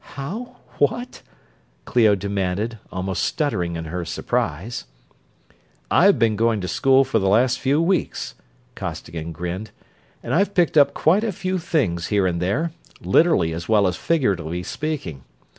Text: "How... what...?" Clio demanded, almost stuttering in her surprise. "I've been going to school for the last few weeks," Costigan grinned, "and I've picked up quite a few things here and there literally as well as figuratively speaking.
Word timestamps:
"How... 0.17 0.55
what...?" 0.79 1.21
Clio 1.85 2.15
demanded, 2.15 2.79
almost 2.91 3.21
stuttering 3.21 3.75
in 3.75 3.85
her 3.85 4.03
surprise. 4.03 4.85
"I've 5.91 6.17
been 6.17 6.35
going 6.35 6.59
to 6.61 6.67
school 6.67 7.03
for 7.03 7.19
the 7.19 7.27
last 7.29 7.59
few 7.59 7.79
weeks," 7.79 8.33
Costigan 8.73 9.31
grinned, 9.31 9.69
"and 10.23 10.33
I've 10.33 10.55
picked 10.55 10.75
up 10.75 10.95
quite 10.95 11.23
a 11.23 11.31
few 11.31 11.59
things 11.59 12.07
here 12.07 12.25
and 12.25 12.41
there 12.41 12.71
literally 13.01 13.53
as 13.53 13.69
well 13.69 13.85
as 13.85 13.95
figuratively 13.95 14.63
speaking. 14.63 15.23